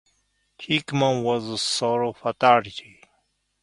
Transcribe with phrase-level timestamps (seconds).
[0.57, 3.03] Hickman was the sole fatality.